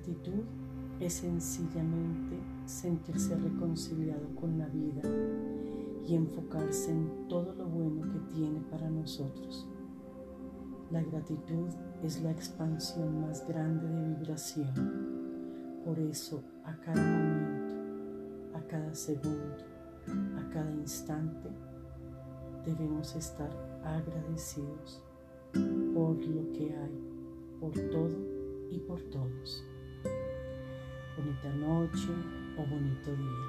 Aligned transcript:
gratitud 0.00 0.44
es 0.98 1.14
sencillamente 1.14 2.38
sentirse 2.64 3.36
reconciliado 3.36 4.34
con 4.40 4.58
la 4.58 4.66
vida 4.68 5.02
y 6.06 6.14
enfocarse 6.14 6.90
en 6.90 7.28
todo 7.28 7.54
lo 7.54 7.66
bueno 7.66 8.10
que 8.10 8.18
tiene 8.34 8.60
para 8.70 8.88
nosotros. 8.88 9.66
La 10.90 11.02
gratitud 11.02 11.68
es 12.02 12.22
la 12.22 12.30
expansión 12.30 13.20
más 13.20 13.46
grande 13.46 13.86
de 13.86 14.18
vibración. 14.18 14.72
Por 15.84 15.98
eso 15.98 16.42
a 16.64 16.74
cada 16.80 17.02
momento, 17.02 17.74
a 18.54 18.60
cada 18.66 18.94
segundo, 18.94 19.64
a 20.38 20.50
cada 20.50 20.70
instante, 20.70 21.50
debemos 22.64 23.14
estar 23.16 23.50
agradecidos 23.84 25.02
por 25.94 26.16
lo 26.24 26.52
que 26.52 26.74
hay, 26.74 27.58
por 27.60 27.72
todo 27.72 28.16
y 28.70 28.78
por 28.78 29.00
todos. 29.02 29.69
Bonita 31.16 31.52
noche 31.52 32.08
o 32.56 32.64
bonito 32.64 33.10
día. 33.16 33.46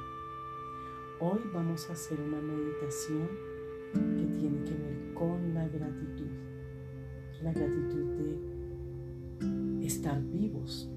Hoy 1.20 1.39
vamos 1.53 1.87
a 1.89 1.93
hacer 1.93 2.20
una 2.20 2.41
meditación 2.41 3.27
que 3.93 4.25
tiene 4.25 4.63
que 4.63 4.73
ver 4.73 5.13
con 5.13 5.53
la 5.53 5.67
gratitud. 5.67 6.31
La 7.43 7.53
gratitud 7.53 8.17
de 8.17 9.85
estar 9.85 10.20
vivos. 10.23 10.89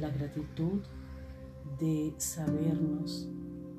La 0.00 0.10
gratitud 0.10 0.82
de 1.78 2.14
sabernos 2.18 3.30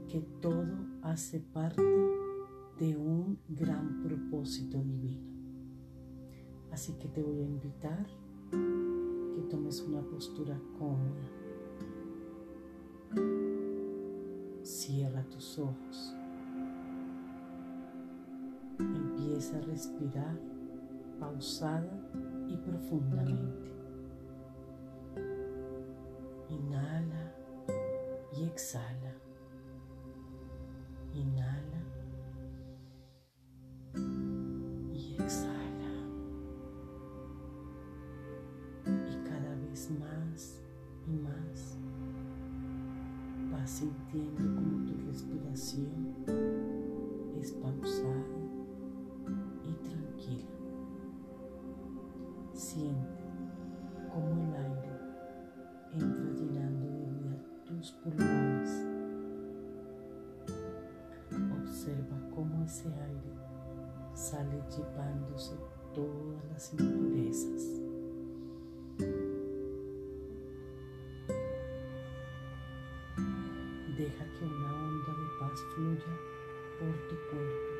que 0.07 0.21
todo 0.41 0.73
hace 1.01 1.41
parte 1.41 1.83
de 2.79 2.95
un 2.95 3.37
gran 3.49 4.01
propósito 4.01 4.81
divino. 4.81 5.29
Así 6.71 6.93
que 6.93 7.09
te 7.09 7.21
voy 7.21 7.39
a 7.41 7.45
invitar 7.45 8.07
que 8.49 9.41
tomes 9.49 9.81
una 9.81 10.01
postura 10.01 10.57
cómoda. 10.79 11.40
Cierra 14.63 15.23
tus 15.29 15.59
ojos. 15.59 16.15
Empieza 18.79 19.57
a 19.57 19.61
respirar 19.61 20.37
pausada 21.19 21.91
y 22.47 22.57
profundamente. 22.57 23.71
Inhala 26.49 27.33
y 28.37 28.43
exhala. 28.45 29.00
Siente 52.61 53.23
como 54.13 54.39
el 54.43 54.55
aire 54.55 54.91
entra 55.93 56.31
llenando 56.31 56.85
de 56.85 57.05
vida 57.09 57.35
tus 57.65 57.91
pulmones. 57.93 58.85
Observa 61.59 62.17
cómo 62.35 62.63
ese 62.63 62.87
aire 62.87 63.33
sale 64.13 64.61
llevándose 64.77 65.55
todas 65.95 66.45
las 66.53 66.73
impurezas. 66.73 67.63
Deja 73.97 74.25
que 74.37 74.45
una 74.45 74.71
onda 74.71 75.13
de 75.17 75.39
paz 75.39 75.59
fluya 75.73 76.13
por 76.77 76.93
tu 77.09 77.15
cuerpo, 77.31 77.70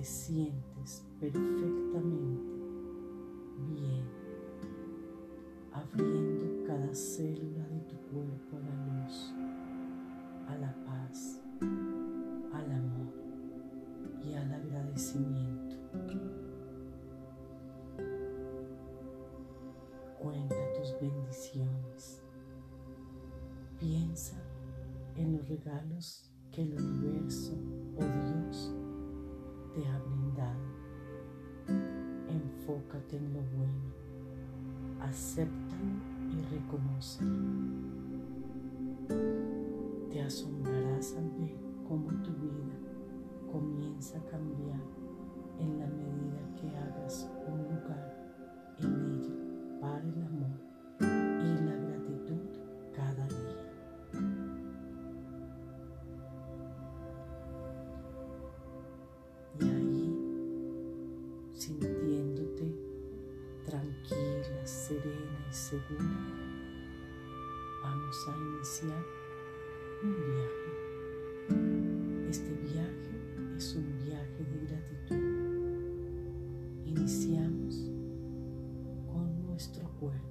te 0.00 0.06
sientes 0.06 1.04
perfectamente 1.20 2.42
bien, 3.68 4.02
abriendo 5.74 6.66
cada 6.66 6.94
célula 6.94 7.68
de 7.68 7.80
tu 7.80 7.96
cuerpo 8.08 8.56
a 8.56 8.60
la 8.60 9.04
luz, 9.04 9.34
a 10.48 10.56
la 10.56 10.74
paz, 10.86 11.42
al 11.60 12.72
amor 12.72 13.12
y 14.24 14.32
al 14.32 14.50
agradecimiento. 14.54 15.76
Cuenta 20.18 20.56
tus 20.78 20.98
bendiciones. 20.98 22.22
Piensa 23.78 24.42
en 25.16 25.36
los 25.36 25.46
regalos 25.46 26.32
que 26.52 26.62
el 26.62 26.72
universo 26.72 27.52
o 27.96 28.00
Dios 28.00 28.39
Enfócate 33.10 33.16
en 33.16 33.34
lo 33.34 33.40
bueno, 33.56 33.92
acéptalo 35.00 35.98
y 36.30 36.42
reconócelo. 36.54 37.30
Te 40.10 40.22
asombrarás 40.22 41.16
al 41.16 41.30
ver 41.30 41.56
cómo 41.88 42.10
tu 42.22 42.30
vida 42.32 42.74
comienza 43.50 44.18
a 44.18 44.26
cambiar 44.26 44.80
en 45.58 45.78
la 45.78 45.86
medida 45.86 46.54
que 46.60 46.68
hagas 46.76 47.28
un 47.48 47.62
lugar 47.62 48.34
en 48.78 48.94
ella 49.12 49.80
para 49.80 50.02
el 50.02 50.22
amor 50.22 50.69
tranquila, 63.90 64.66
serena 64.66 65.46
y 65.48 65.52
segura, 65.52 66.04
vamos 67.82 68.28
a 68.28 68.36
iniciar 68.36 69.04
un 70.02 70.14
viaje. 70.14 70.70
Este 72.28 72.54
viaje 72.54 73.10
es 73.56 73.74
un 73.74 73.98
viaje 73.98 74.44
de 74.44 74.66
gratitud. 74.66 75.16
Iniciamos 76.84 77.90
con 79.06 79.46
nuestro 79.46 79.88
cuerpo. 79.98 80.28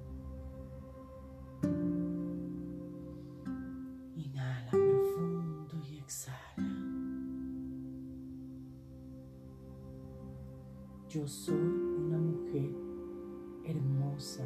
Inhala 4.16 4.70
profundo 4.70 5.76
y 5.90 5.98
exhala. 5.98 6.46
Yo 11.08 11.26
soy 11.26 11.56
una 11.56 12.18
mujer 12.18 12.89
hermosa 13.64 14.44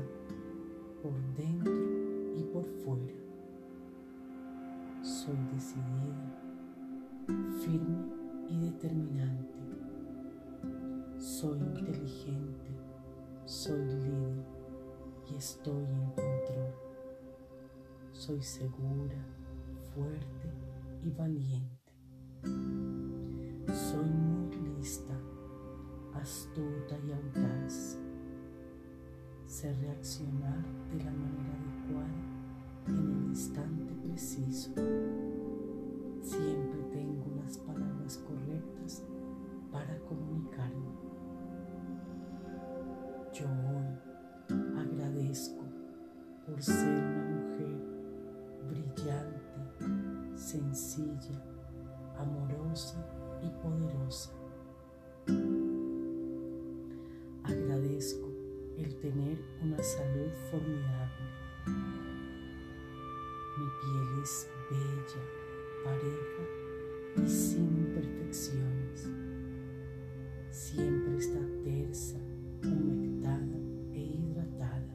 por 1.02 1.12
dentro 1.36 1.72
y 2.36 2.42
por 2.44 2.66
fuera. 2.66 3.14
Soy 5.02 5.36
decidida, 5.52 6.32
firme 7.60 8.06
y 8.48 8.59
determinante. 8.71 9.54
Soy 11.18 11.59
inteligente, 11.59 12.71
soy 13.44 13.84
líder 13.84 14.44
y 15.30 15.36
estoy 15.36 15.84
en 15.84 16.06
control. 16.06 16.74
Soy 18.12 18.42
segura, 18.42 19.27
fuerte 19.94 20.48
y 21.03 21.10
valiente. 21.10 21.92
Soy 23.72 24.09
muy 24.09 24.56
lista, 24.77 25.15
astuta 26.15 26.98
y 27.06 27.12
audaz. 27.12 27.43
Sé 29.54 29.72
reaccionar 29.72 30.65
de 30.91 31.04
la 31.04 31.12
manera 31.12 31.54
adecuada 31.62 32.09
en 32.89 32.97
el 32.97 33.28
instante 33.28 33.95
preciso. 34.03 34.72
Siempre 36.22 36.83
tengo 36.91 37.24
las 37.41 37.59
palabras 37.59 38.18
correctas 38.27 39.04
para 39.71 39.97
comunicarme. 40.09 40.91
Yo 43.33 43.47
hoy 43.47 44.77
agradezco 44.77 45.62
por 46.45 46.60
ser 46.60 46.89
una 46.89 47.22
mujer 47.39 47.77
brillante, 48.68 50.36
sencilla, 50.36 51.41
amorosa 52.18 53.06
y 53.41 53.51
poderosa. 53.62 54.33
Agradezco 58.84 59.01
tener 59.01 59.39
una 59.63 59.83
salud 59.83 60.31
formidable. 60.51 61.25
Mi 63.57 63.66
piel 63.81 64.22
es 64.22 64.51
bella, 64.71 65.22
pareja 65.84 67.25
y 67.25 67.28
sin 67.28 67.78
imperfecciones. 67.78 69.09
Siempre 70.51 71.16
está 71.16 71.41
tersa, 71.65 72.19
humectada 72.63 73.57
e 73.95 74.01
hidratada. 74.01 74.95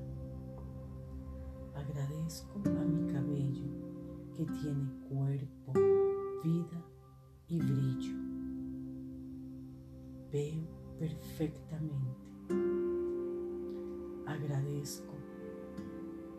Agradezco 1.74 2.62
a 2.66 2.86
mi 2.86 3.12
cabello 3.12 3.72
que 4.36 4.46
tiene 4.46 4.88
cuerpo, 5.10 5.74
vida 6.44 6.86
y 7.48 7.60
brillo. 7.60 8.18
Veo 10.32 10.68
perfectamente. 11.00 12.29
Agradezco 14.80 15.14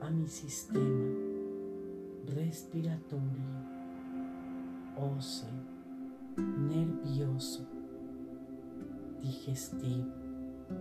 a 0.00 0.08
mi 0.08 0.26
sistema 0.26 1.14
respiratorio, 2.24 3.20
óseo, 4.96 5.52
nervioso, 6.38 7.66
digestivo 9.20 10.08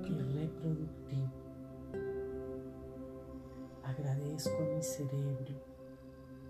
y 0.06 0.13
reproductivo. 0.38 1.33
Agradezco 3.83 4.55
a 4.55 4.75
mi 4.75 4.81
cerebro, 4.81 5.62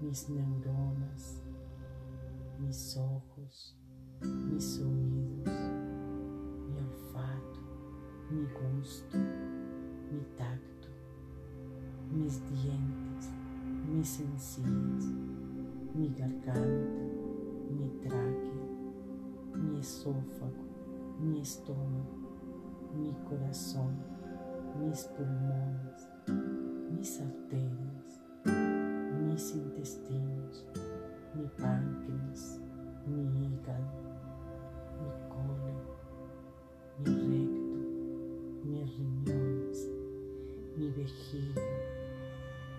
mis 0.01 0.29
neuronas, 0.29 1.41
mis 2.59 2.95
ojos, 2.97 3.75
mis 4.21 4.77
oídos, 4.77 5.59
mi 6.69 6.77
olfato, 6.77 7.59
mi 8.29 8.45
gusto, 8.45 9.17
mi 10.12 10.23
tacto, 10.38 10.78
mis 12.11 12.41
dientes, 12.50 13.29
mis 13.88 14.19
encías, 14.19 15.06
mi 15.94 16.09
garganta, 16.09 16.53
mi 17.69 17.89
tráquea, 18.01 18.69
mi 19.56 19.79
esófago, 19.79 20.65
mi 21.19 21.41
estómago, 21.41 22.17
mi 22.97 23.13
corazón, 23.27 23.95
mis 24.79 25.03
pulmones, 25.06 26.07
mis 26.91 27.21
arterias, 27.21 28.21
mis 29.23 29.55
intestinos, 29.55 30.65
mi 31.35 31.47
páncreas, 31.62 32.59
mi 33.05 33.21
hígado, 33.21 34.00
mi 35.00 35.12
colon, 35.29 35.79
mi 37.00 37.13
recto, 37.27 38.65
mis 38.65 38.97
riñones, 38.97 39.89
mi 40.75 40.91
vejiga, 40.91 41.62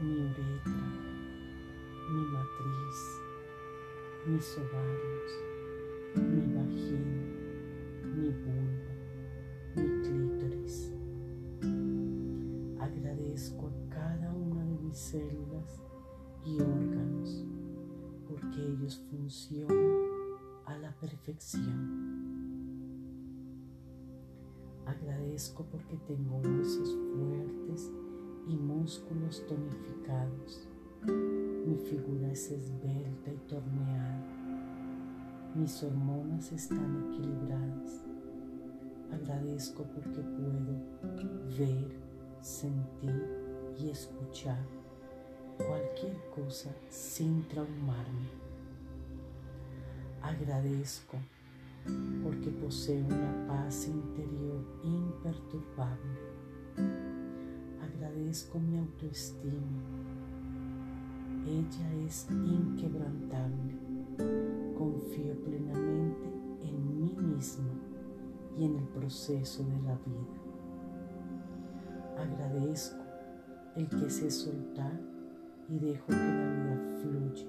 mi 0.02 0.14
uretra, 0.14 0.72
mi 2.10 2.22
matriz, 2.32 3.20
mis 4.26 4.56
ovarios, 4.56 5.32
mi 6.16 6.54
vagina, 6.54 7.22
mi 8.14 8.30
vulva, 8.30 8.94
mi 9.76 9.88
clítoris. 10.02 10.92
Agradezco 12.80 13.66
a 13.66 13.94
cada 13.94 14.32
una 14.32 14.64
de 14.64 14.78
mis 14.78 14.98
células 14.98 15.82
y 16.46 16.60
órganos 16.62 17.44
porque 18.26 18.72
ellos 18.72 19.04
funcionan 19.10 19.98
a 20.64 20.78
la 20.78 20.92
perfección. 20.98 22.08
Agradezco 24.86 25.66
porque 25.66 25.98
tengo 26.06 26.38
huesos 26.38 26.96
fuertes 27.14 27.92
y 28.48 28.56
músculos 28.56 29.44
tonificados. 29.46 30.68
Mi 31.66 31.76
figura 31.76 32.32
es 32.32 32.50
esbelta 32.50 33.32
y 33.32 33.36
torneada. 33.48 34.24
Mis 35.54 35.82
hormonas 35.82 36.52
están 36.52 37.12
equilibradas. 37.12 38.04
Agradezco 39.12 39.84
porque 39.84 40.20
puedo 40.20 40.60
ver, 41.58 41.96
sentir 42.40 43.40
y 43.78 43.90
escuchar 43.90 44.64
cualquier 45.56 46.16
cosa 46.34 46.70
sin 46.88 47.46
traumarme. 47.48 48.30
Agradezco 50.22 51.18
porque 52.22 52.50
poseo 52.50 53.04
una 53.06 53.46
paz 53.48 53.86
interior 53.88 54.64
imperturbable. 54.84 56.29
Agradezco 58.30 58.60
mi 58.60 58.78
autoestima. 58.78 59.82
Ella 61.44 62.06
es 62.06 62.28
inquebrantable. 62.30 63.74
Confío 64.78 65.34
plenamente 65.42 66.28
en 66.62 66.96
mí 66.96 67.16
misma 67.20 67.74
y 68.56 68.66
en 68.66 68.76
el 68.76 68.84
proceso 68.90 69.64
de 69.64 69.82
la 69.82 69.98
vida. 70.06 70.38
Agradezco 72.18 73.02
el 73.74 73.88
que 73.88 74.08
sé 74.08 74.30
soltar 74.30 75.00
y 75.68 75.80
dejo 75.80 76.06
que 76.06 76.14
la 76.14 76.52
vida 76.54 76.98
fluya. 77.00 77.48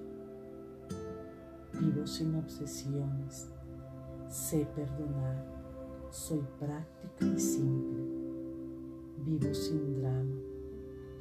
Vivo 1.79 2.07
sin 2.07 2.33
obsesiones, 2.33 3.51
sé 4.27 4.67
perdonar, 4.75 5.45
soy 6.09 6.41
práctica 6.57 7.27
y 7.27 7.39
simple. 7.39 8.01
Vivo 9.23 9.53
sin 9.53 10.01
drama, 10.01 10.50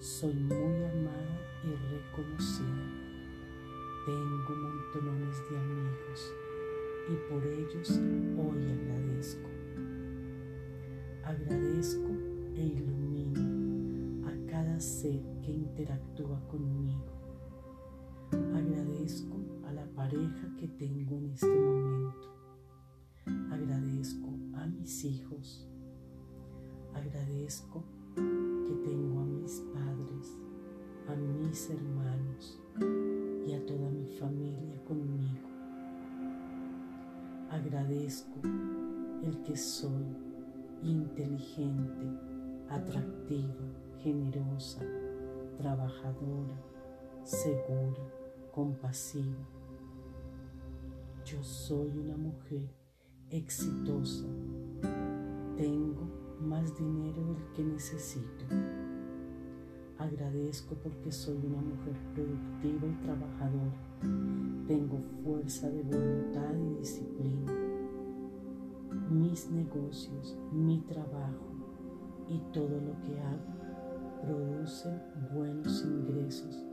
soy 0.00 0.32
muy 0.32 0.84
amada 0.84 1.38
y 1.62 1.74
reconocida. 1.92 2.86
Tengo 4.06 4.56
montones 4.56 5.36
de 5.50 5.58
amigos 5.58 6.32
y 7.10 7.30
por 7.30 7.44
ellos 7.46 8.00
hoy 8.38 8.64
agradezco. 8.72 9.50
Agradezco 11.22 12.08
e 12.54 12.64
ilumino 12.64 14.26
a 14.26 14.50
cada 14.50 14.80
ser 14.80 15.20
que 15.42 15.52
interactúa 15.52 16.40
conmigo. 16.48 17.04
Agradezco 18.32 19.36
a 19.66 19.72
la 19.72 19.84
pareja 19.84 20.56
que 20.58 20.68
tengo 20.68 21.18
en 21.18 21.26
este 21.26 21.46
momento. 21.46 22.34
Agradezco 23.52 24.30
a 24.54 24.66
mis 24.66 25.04
hijos. 25.04 25.68
Agradezco 26.94 27.84
que 28.16 28.74
tengo 28.82 29.19
mis 31.60 31.70
hermanos 31.70 32.58
y 33.46 33.52
a 33.52 33.66
toda 33.66 33.90
mi 33.90 34.06
familia 34.18 34.82
conmigo. 34.86 35.48
Agradezco 37.50 38.40
el 39.22 39.42
que 39.42 39.56
soy 39.56 40.06
inteligente, 40.82 42.06
atractiva, 42.70 43.54
generosa, 43.98 44.80
trabajadora, 45.58 46.56
segura, 47.24 48.02
compasiva. 48.52 49.46
Yo 51.26 51.42
soy 51.42 51.90
una 51.98 52.16
mujer 52.16 52.70
exitosa. 53.28 54.26
Tengo 55.56 56.08
más 56.40 56.74
dinero 56.78 57.22
del 57.34 57.52
que 57.54 57.64
necesito. 57.64 58.46
Agradezco 60.00 60.76
porque 60.76 61.12
soy 61.12 61.36
una 61.44 61.60
mujer 61.60 61.94
productiva 62.14 62.86
y 62.86 63.04
trabajadora. 63.04 63.76
Tengo 64.66 64.98
fuerza 65.22 65.68
de 65.68 65.82
voluntad 65.82 66.54
y 66.54 66.78
disciplina. 66.78 67.52
Mis 69.10 69.50
negocios, 69.50 70.38
mi 70.52 70.80
trabajo 70.88 71.52
y 72.30 72.38
todo 72.50 72.80
lo 72.80 72.98
que 73.02 73.20
hago 73.20 74.22
producen 74.22 75.02
buenos 75.34 75.84
ingresos 75.84 76.64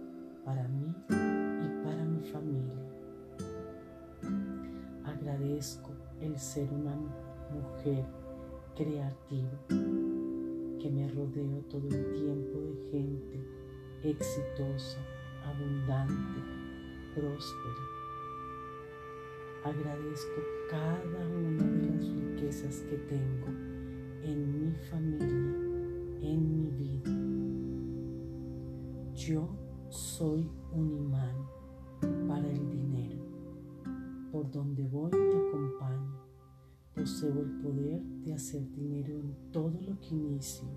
para 0.46 0.66
mí 0.70 0.96
y 1.10 1.84
para 1.84 2.06
mi 2.06 2.24
familia. 2.30 2.82
Agradezco 5.04 5.92
el 6.22 6.40
ser 6.40 6.70
una 6.72 6.96
mujer 7.52 8.06
creativa 8.74 9.97
que 10.88 10.94
me 10.94 11.08
rodeo 11.10 11.60
todo 11.70 11.86
el 11.90 12.14
tiempo 12.14 12.60
de 12.62 12.90
gente 12.92 13.40
exitosa, 14.04 15.00
abundante, 15.44 16.40
próspera. 17.14 17.84
Agradezco 19.66 20.42
cada 20.70 21.28
una 21.28 21.64
de 21.66 21.90
las 21.90 22.08
riquezas 22.10 22.86
que 22.90 22.96
tengo 23.00 23.48
en 24.24 24.64
mi 24.64 24.74
familia, 24.90 25.58
en 26.22 26.58
mi 26.58 26.70
vida. 26.72 27.12
Yo 29.14 29.50
soy 29.90 30.50
un 30.72 30.90
imán 30.90 31.36
para 32.30 32.50
el 32.50 32.70
dinero. 32.70 33.26
Por 34.32 34.50
donde 34.52 34.88
voy 34.88 35.12
me 35.12 35.48
acompaña. 35.50 35.87
Poseo 36.98 37.40
el 37.42 37.52
poder 37.62 38.02
de 38.26 38.34
hacer 38.34 38.70
dinero 38.72 39.14
en 39.14 39.52
todo 39.52 39.80
lo 39.82 40.00
que 40.02 40.16
inicio 40.16 40.68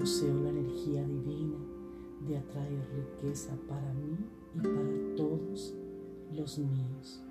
Poseo 0.00 0.32
la 0.44 0.48
energía 0.48 1.06
divina 1.06 1.58
de 2.26 2.38
atraer 2.38 2.88
riqueza 2.94 3.54
para 3.68 3.92
mí 3.92 4.16
y 4.54 4.60
para 4.60 5.14
todos 5.14 5.74
los 6.32 6.58
míos. 6.58 7.22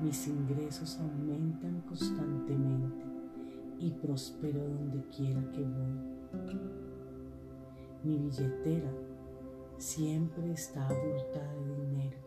Mis 0.00 0.28
ingresos 0.28 1.00
aumentan 1.00 1.80
constantemente 1.88 3.04
y 3.80 3.90
prospero 3.90 4.62
donde 4.68 5.04
quiera 5.08 5.42
que 5.50 5.62
voy. 5.64 6.60
Mi 8.04 8.18
billetera 8.18 8.92
siempre 9.78 10.52
está 10.52 10.86
abultada 10.86 11.54
de 11.54 11.86
dinero 11.86 12.18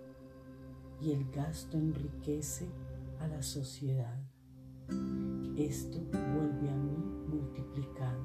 y 0.99 1.11
el 1.13 1.29
gasto 1.31 1.77
enriquece 1.77 2.67
a 3.21 3.27
la 3.27 3.41
sociedad. 3.41 4.19
Esto 5.57 5.99
vuelve 6.11 6.69
a 6.69 6.75
mí 6.75 6.97
multiplicado. 7.29 8.21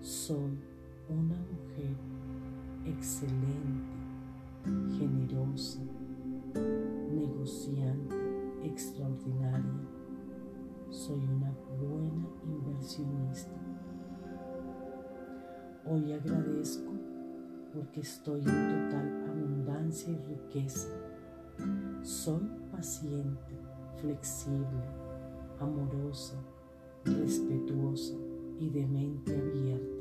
Soy 0.00 0.58
una 1.08 1.36
mujer 1.36 1.96
excelente, 2.84 3.96
generosa, 4.98 5.80
negociante, 7.12 8.16
extraordinaria. 8.64 9.80
Soy 10.90 11.20
una 11.24 11.52
buena 11.78 12.28
inversionista. 12.44 13.56
Hoy 15.86 16.12
agradezco 16.12 16.92
porque 17.72 18.00
estoy 18.00 18.40
en 18.40 18.46
total 18.90 19.24
abundancia 19.30 20.12
y 20.12 20.16
riqueza. 20.16 20.88
Soy 22.02 22.50
paciente, 22.70 23.58
flexible, 24.00 24.84
amorosa, 25.58 26.42
respetuosa 27.04 28.14
y 28.58 28.70
de 28.70 28.86
mente 28.86 29.36
abierta. 29.36 30.00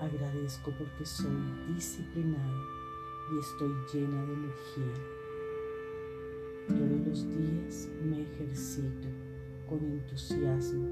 Agradezco 0.00 0.72
porque 0.78 1.04
soy 1.04 1.36
disciplinada 1.74 2.62
y 3.32 3.38
estoy 3.38 3.72
llena 3.92 4.24
de 4.26 4.32
energía. 4.34 4.94
Todos 6.68 7.06
los 7.06 7.36
días 7.36 7.88
me 8.02 8.22
ejercito 8.22 9.08
con 9.68 9.84
entusiasmo. 9.84 10.88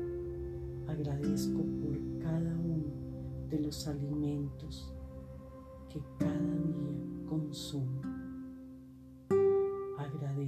Agradezco 0.89 1.59
por 1.59 2.23
cada 2.23 2.55
uno 2.59 2.93
de 3.49 3.61
los 3.61 3.87
alimentos 3.87 4.93
que 5.89 6.01
cada 6.19 6.33
día 6.33 7.29
consumo. 7.29 8.02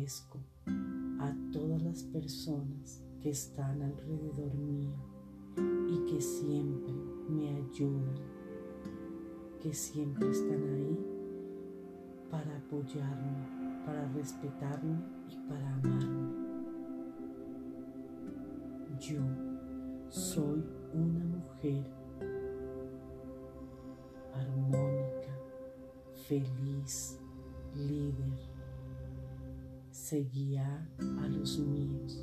Agradezco 0.04 0.38
a 1.18 1.34
todas 1.50 1.82
las 1.82 2.02
personas 2.02 3.02
que 3.22 3.30
están 3.30 3.80
alrededor 3.80 4.54
mío 4.54 4.92
y 5.88 6.12
que 6.12 6.20
siempre 6.20 6.92
me 7.30 7.48
ayudan 7.48 8.14
que 9.62 9.72
siempre 9.72 10.28
están 10.28 10.62
ahí 10.62 10.98
para 12.30 12.54
apoyarme, 12.54 13.80
para 13.86 14.06
respetarme 14.12 14.98
y 15.30 15.36
para 15.48 15.74
amarme. 15.74 16.34
Yo 19.00 19.22
soy 20.10 20.62
una 20.92 21.24
mujer 21.24 21.82
armónica, 24.34 25.34
feliz, 26.28 27.18
líder. 27.74 28.53
Seguía 30.04 30.86
a 31.00 31.28
los 31.28 31.58
míos. 31.60 32.20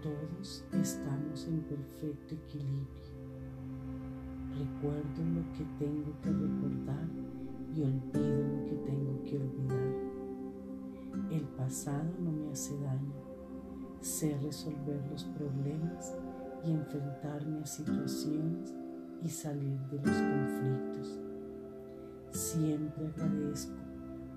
Todos 0.00 0.64
estamos 0.74 1.44
en 1.48 1.60
perfecto 1.62 2.36
equilibrio 2.36 2.86
Recuerdo 4.52 5.24
lo 5.34 5.52
que 5.54 5.64
tengo 5.80 6.12
que 6.22 6.30
recordar 6.30 7.08
y 7.74 7.82
olvido 7.82 8.46
lo 8.46 8.64
que 8.64 8.76
tengo 8.86 9.24
que 9.24 9.38
olvidar. 9.38 11.32
El 11.32 11.48
pasado 11.56 12.08
no 12.20 12.30
me 12.30 12.52
hace 12.52 12.78
daño. 12.78 13.12
Sé 14.00 14.38
resolver 14.40 15.04
los 15.10 15.24
problemas 15.24 16.14
y 16.64 16.70
enfrentarme 16.70 17.58
a 17.58 17.66
situaciones 17.66 18.72
y 19.20 19.28
salir 19.30 19.80
de 19.90 19.96
los 19.96 20.16
conflictos. 20.16 21.18
Siempre 22.30 23.08
agradezco 23.08 23.85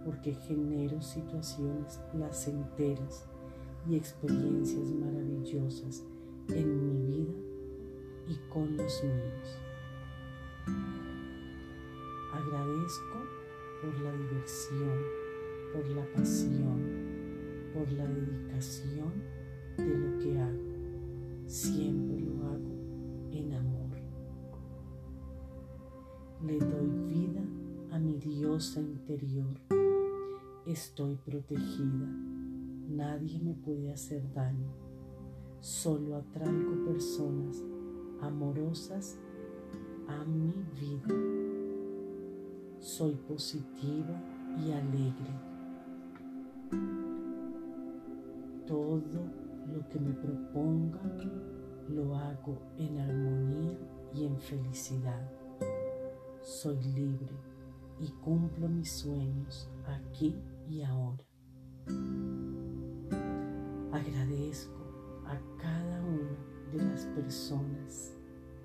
porque 0.06 0.34
genero 0.34 1.02
situaciones 1.02 2.00
placenteras 2.12 3.26
y 3.88 3.96
experiencias 3.96 4.90
maravillosas 4.92 6.04
en 6.50 6.88
mi 6.88 7.06
vida 7.08 7.34
y 8.28 8.36
con 8.50 8.78
los 8.78 9.04
míos. 9.04 9.60
Agradezco 12.34 13.18
por 13.82 14.00
la 14.02 14.12
diversión, 14.14 15.00
por 15.74 15.88
la 15.90 16.06
pasión, 16.14 16.80
por 17.74 17.92
la 17.92 18.06
dedicación 18.08 19.14
de 19.78 19.98
lo 19.98 20.20
que 20.20 20.40
hago. 20.40 20.70
Siempre 21.48 22.20
lo 22.20 22.46
hago 22.46 23.30
en 23.32 23.54
amor. 23.54 23.90
Le 26.46 26.60
doy 26.60 26.90
vida 27.08 27.42
a 27.92 28.00
mi 28.00 28.18
diosa 28.18 28.80
interior. 28.80 29.79
Estoy 30.70 31.16
protegida. 31.16 32.06
Nadie 32.90 33.40
me 33.40 33.56
puede 33.56 33.92
hacer 33.92 34.22
daño. 34.36 34.72
Solo 35.62 36.18
atraigo 36.18 36.86
personas 36.86 37.64
amorosas 38.22 39.18
a 40.08 40.24
mi 40.26 40.54
vida. 40.80 41.08
Soy 42.78 43.16
positiva 43.16 44.22
y 44.64 44.72
alegre. 44.72 45.34
Todo 48.68 49.24
lo 49.74 49.90
que 49.90 50.00
me 50.00 50.14
proponga 50.14 51.02
lo 51.88 52.16
hago 52.16 52.60
en 52.78 53.00
armonía 53.00 53.76
y 54.14 54.26
en 54.26 54.40
felicidad. 54.40 55.32
Soy 56.44 56.80
libre 56.84 57.36
y 58.00 58.12
cumplo 58.24 58.70
mis 58.70 58.92
sueños 58.92 59.68
aquí 59.88 60.36
y 60.70 60.84
ahora. 60.84 61.26
Agradezco 63.92 65.24
a 65.26 65.38
cada 65.58 66.02
una 66.02 66.38
de 66.72 66.84
las 66.84 67.06
personas 67.08 68.16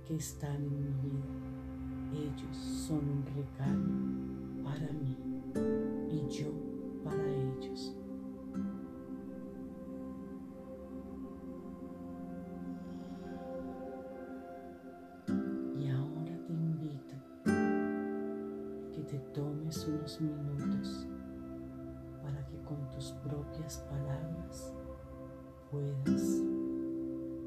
que 0.06 0.16
están 0.16 0.56
en 0.56 0.80
mi 0.80 0.92
vida. 1.08 1.25
Ellos 2.12 2.56
son 2.56 2.99
un 2.99 3.25
regalo 3.34 4.62
para 4.62 4.92
mí 4.92 5.16
y 6.11 6.28
yo 6.28 6.52
para 7.02 7.26
ellos. 7.26 7.96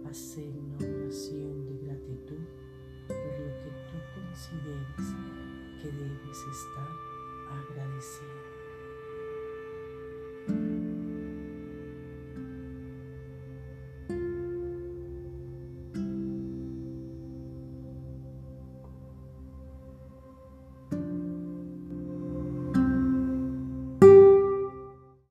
Hacer 0.10 0.50
una 0.58 0.78
oración 0.78 1.66
de 1.66 1.86
gratitud 1.86 2.44
por 3.08 3.16
lo 3.18 3.52
que 3.62 3.72
tú 3.88 3.98
consideres 4.16 5.16
que 5.82 5.92
debes 5.92 6.38
estar 6.38 6.92
agradecido. 7.52 8.47